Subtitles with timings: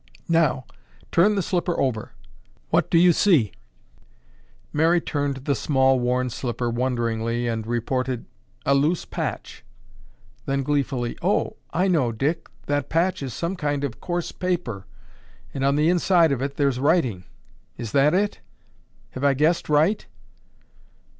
[0.33, 0.65] "Now,
[1.11, 2.13] turn the slipper over.
[2.71, 3.51] What do you see?"
[4.73, 8.25] Mary turned the small worn slipper wonderingly and reported,
[8.65, 9.63] "A loose patch."
[10.47, 14.87] Then, gleefully, "Oh, I know, Dick, that patch is some kind of coarse paper
[15.53, 17.25] and on the inside of it, there's writing.
[17.77, 18.39] Is that it?
[19.11, 20.03] Have I guessed right?"